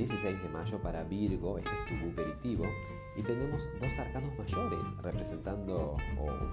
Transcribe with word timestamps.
16 0.00 0.42
de 0.42 0.48
mayo 0.48 0.80
para 0.80 1.04
Virgo, 1.04 1.58
este 1.58 1.70
es 1.70 1.86
tu 1.86 2.06
buperitivo, 2.06 2.64
y 3.14 3.22
tenemos 3.22 3.68
dos 3.78 3.98
arcanos 3.98 4.30
mayores 4.38 4.80
representando 5.02 5.96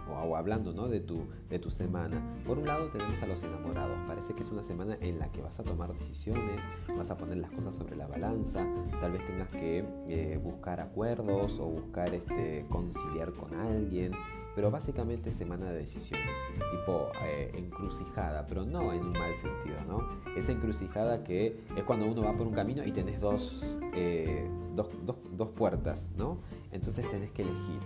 o, 0.10 0.36
hablando 0.36 0.74
¿no? 0.74 0.90
de, 0.90 1.00
tu, 1.00 1.26
de 1.50 1.60
tu 1.60 1.72
semana. 1.72 2.22
Por 2.46 2.58
un 2.60 2.66
lado 2.66 2.90
tenemos 2.90 3.22
a 3.22 3.28
los 3.28 3.42
enamorados, 3.44 3.98
parece 4.06 4.34
que 4.34 4.42
es 4.42 4.52
una 4.52 4.64
semana 4.64 4.98
en 5.00 5.18
la 5.18 5.32
que 5.32 5.42
vas 5.42 5.60
a 5.62 5.64
tomar 5.64 5.94
decisiones, 5.94 6.62
vas 6.98 7.10
a 7.10 7.16
poner 7.16 7.38
las 7.38 7.52
cosas 7.52 7.74
sobre 7.74 7.96
la 7.96 8.08
balanza, 8.08 8.68
tal 9.00 9.14
vez 9.14 9.26
tengas 9.26 9.50
que 9.50 9.86
eh, 10.10 10.38
buscar 10.44 10.82
acuerdos 10.82 11.60
o 11.62 11.68
buscar 11.68 12.14
este, 12.14 12.66
conciliar 12.70 13.32
con 13.32 13.54
alguien 13.54 14.12
pero 14.58 14.72
básicamente 14.72 15.32
semana 15.32 15.70
de 15.70 15.78
decisiones, 15.78 16.36
tipo 16.72 17.12
eh, 17.24 17.52
encrucijada, 17.54 18.44
pero 18.48 18.66
no 18.66 18.92
en 18.92 19.02
un 19.06 19.12
mal 19.12 19.38
sentido, 19.38 19.76
¿no? 19.88 20.00
Esa 20.36 20.52
encrucijada 20.52 21.24
que 21.24 21.60
es 21.76 21.84
cuando 21.84 22.08
uno 22.08 22.24
va 22.24 22.36
por 22.36 22.48
un 22.48 22.54
camino 22.54 22.84
y 22.84 22.92
tenés 22.92 23.22
dos, 23.22 23.64
eh, 23.94 24.50
dos, 24.74 24.90
dos, 25.06 25.18
dos 25.32 25.50
puertas, 25.50 26.10
¿no? 26.18 26.40
Entonces 26.72 27.10
tenés 27.10 27.32
que 27.32 27.44
elegir. 27.44 27.80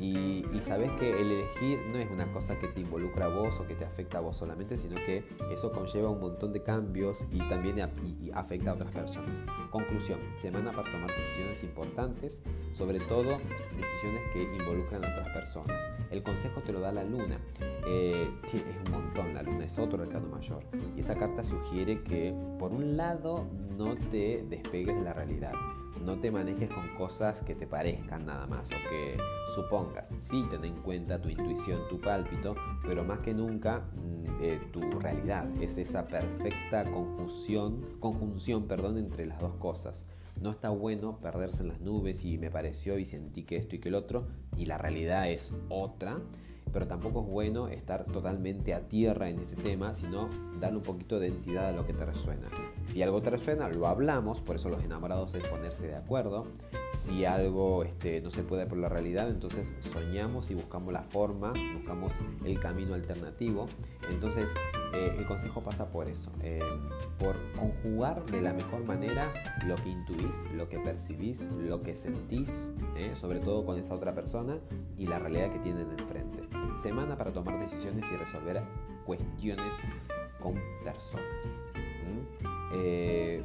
Y, 0.00 0.44
sabes 0.60 0.90
que 0.92 1.10
el 1.10 1.32
elegir 1.32 1.78
no 1.90 1.98
es 1.98 2.10
una 2.10 2.30
cosa 2.32 2.58
que 2.58 2.68
te 2.68 2.80
involucra 2.80 3.26
a 3.26 3.28
vos 3.28 3.58
o 3.58 3.66
que 3.66 3.74
te 3.74 3.84
afecta 3.84 4.18
a 4.18 4.20
vos 4.20 4.36
solamente, 4.36 4.76
sino 4.76 4.96
que 4.96 5.24
eso 5.52 5.72
conlleva 5.72 6.10
un 6.10 6.20
montón 6.20 6.52
de 6.52 6.62
cambios 6.62 7.24
y 7.30 7.38
también 7.48 7.80
afecta 8.34 8.70
a 8.70 8.74
otras 8.74 8.92
personas. 8.92 9.44
Conclusión, 9.70 10.18
semana 10.36 10.72
para 10.72 10.90
tomar 10.90 11.08
decisiones 11.08 11.62
importantes, 11.62 12.42
sobre 12.72 13.00
todo 13.00 13.38
decisiones 13.76 14.22
que 14.32 14.42
involucran 14.42 15.04
a 15.04 15.08
otras 15.08 15.30
personas. 15.30 15.88
El 16.10 16.22
consejo 16.22 16.60
te 16.60 16.72
lo 16.72 16.80
da 16.80 16.92
la 16.92 17.04
luna. 17.04 17.38
Eh, 17.86 18.28
es 18.44 18.62
un 18.86 18.92
montón, 18.92 19.34
la 19.34 19.42
luna 19.42 19.64
es 19.64 19.78
otro 19.78 20.02
arcano 20.02 20.28
mayor. 20.28 20.64
Y 20.96 21.00
esa 21.00 21.16
carta 21.16 21.44
sugiere 21.44 22.02
que, 22.02 22.34
por 22.58 22.72
un 22.72 22.96
lado, 22.96 23.46
no 23.76 23.96
te 23.96 24.44
despegues 24.48 24.94
de 24.94 25.02
la 25.02 25.12
realidad 25.14 25.52
no 26.08 26.18
te 26.18 26.30
manejes 26.30 26.70
con 26.70 26.88
cosas 26.96 27.42
que 27.42 27.54
te 27.54 27.66
parezcan 27.66 28.24
nada 28.24 28.46
más 28.46 28.70
o 28.70 28.88
que 28.88 29.18
supongas. 29.54 30.10
Sí, 30.16 30.42
ten 30.48 30.64
en 30.64 30.76
cuenta 30.76 31.20
tu 31.20 31.28
intuición, 31.28 31.86
tu 31.90 32.00
pálpito, 32.00 32.56
pero 32.86 33.04
más 33.04 33.18
que 33.18 33.34
nunca 33.34 33.80
mm, 33.80 34.42
eh, 34.42 34.58
tu 34.72 34.80
realidad. 34.98 35.46
Es 35.60 35.76
esa 35.76 36.06
perfecta 36.08 36.90
conjunción, 36.90 37.98
conjunción 38.00 38.66
perdón, 38.66 38.96
entre 38.96 39.26
las 39.26 39.38
dos 39.38 39.56
cosas. 39.56 40.06
No 40.40 40.50
está 40.50 40.70
bueno 40.70 41.18
perderse 41.20 41.62
en 41.62 41.68
las 41.68 41.80
nubes 41.82 42.24
y 42.24 42.38
me 42.38 42.50
pareció 42.50 42.98
y 42.98 43.04
sentí 43.04 43.42
que 43.42 43.56
esto 43.56 43.76
y 43.76 43.78
que 43.78 43.90
el 43.90 43.94
otro 43.94 44.28
y 44.56 44.64
la 44.64 44.78
realidad 44.78 45.30
es 45.30 45.52
otra 45.68 46.22
pero 46.72 46.86
tampoco 46.86 47.20
es 47.20 47.26
bueno 47.26 47.68
estar 47.68 48.04
totalmente 48.04 48.74
a 48.74 48.88
tierra 48.88 49.28
en 49.28 49.38
este 49.40 49.56
tema, 49.56 49.94
sino 49.94 50.28
darle 50.60 50.78
un 50.78 50.82
poquito 50.82 51.18
de 51.18 51.28
entidad 51.28 51.68
a 51.68 51.72
lo 51.72 51.86
que 51.86 51.92
te 51.92 52.04
resuena. 52.04 52.48
Si 52.84 53.02
algo 53.02 53.20
te 53.22 53.30
resuena, 53.30 53.68
lo 53.68 53.86
hablamos, 53.86 54.40
por 54.40 54.56
eso 54.56 54.68
los 54.68 54.82
enamorados 54.82 55.34
es 55.34 55.46
ponerse 55.46 55.86
de 55.86 55.96
acuerdo. 55.96 56.46
Si 56.92 57.24
algo 57.24 57.84
este, 57.84 58.20
no 58.20 58.30
se 58.30 58.42
puede 58.42 58.66
por 58.66 58.78
la 58.78 58.88
realidad, 58.88 59.28
entonces 59.28 59.74
soñamos 59.92 60.50
y 60.50 60.54
buscamos 60.54 60.92
la 60.92 61.02
forma, 61.02 61.52
buscamos 61.74 62.14
el 62.44 62.58
camino 62.58 62.94
alternativo. 62.94 63.66
Entonces 64.10 64.50
eh, 64.92 65.14
el 65.18 65.26
consejo 65.26 65.62
pasa 65.62 65.90
por 65.90 66.08
eso, 66.08 66.30
eh, 66.42 66.60
por 67.18 67.36
conjugar 67.52 68.24
de 68.26 68.40
la 68.40 68.52
mejor 68.52 68.84
manera 68.86 69.32
lo 69.66 69.76
que 69.76 69.90
intuís, 69.90 70.34
lo 70.54 70.68
que 70.68 70.78
percibís, 70.78 71.42
lo 71.58 71.82
que 71.82 71.94
sentís, 71.94 72.72
eh, 72.96 73.12
sobre 73.14 73.40
todo 73.40 73.66
con 73.66 73.78
esa 73.78 73.94
otra 73.94 74.14
persona 74.14 74.58
y 74.96 75.06
la 75.06 75.18
realidad 75.18 75.52
que 75.52 75.58
tienen 75.58 75.90
enfrente. 75.90 76.42
Semana 76.82 77.16
para 77.16 77.32
tomar 77.32 77.58
decisiones 77.58 78.06
y 78.10 78.16
resolver 78.16 78.62
cuestiones 79.04 79.72
con 80.40 80.54
personas. 80.84 81.72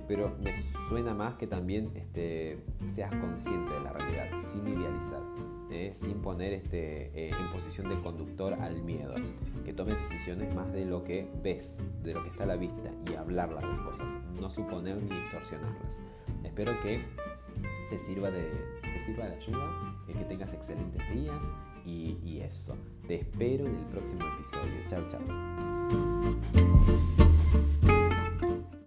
pero 0.07 0.35
me 0.43 0.51
suena 0.89 1.13
más 1.13 1.35
que 1.35 1.47
también 1.47 1.89
este, 1.95 2.59
seas 2.85 3.09
consciente 3.15 3.73
de 3.73 3.79
la 3.79 3.93
realidad, 3.93 4.27
sin 4.39 4.67
idealizar. 4.67 5.21
¿Eh? 5.73 5.93
sin 5.93 6.21
poner 6.21 6.53
este, 6.53 7.11
eh, 7.13 7.31
en 7.31 7.51
posición 7.51 7.89
de 7.89 7.99
conductor 8.01 8.53
al 8.53 8.81
miedo, 8.81 9.15
que 9.65 9.73
tomes 9.73 9.95
decisiones 10.09 10.53
más 10.55 10.71
de 10.71 10.85
lo 10.85 11.03
que 11.03 11.27
ves, 11.41 11.81
de 12.03 12.13
lo 12.13 12.23
que 12.23 12.29
está 12.29 12.43
a 12.43 12.47
la 12.47 12.55
vista 12.55 12.91
y 13.09 13.15
hablar 13.15 13.51
las 13.51 13.65
cosas, 13.81 14.11
no 14.39 14.49
suponer 14.49 15.01
ni 15.01 15.09
distorsionarlas. 15.09 15.99
Espero 16.43 16.71
que 16.81 17.01
te 17.89 17.99
sirva 17.99 18.31
de, 18.31 18.49
te 18.81 18.99
sirva 19.05 19.27
de 19.27 19.35
ayuda, 19.35 19.93
y 20.07 20.13
que 20.13 20.25
tengas 20.25 20.53
excelentes 20.53 21.01
días 21.13 21.43
y, 21.85 22.17
y 22.23 22.41
eso. 22.41 22.77
Te 23.07 23.15
espero 23.15 23.65
en 23.65 23.75
el 23.75 23.85
próximo 23.85 24.25
episodio. 24.35 24.73
Chao, 24.87 25.07
chao. 25.09 25.52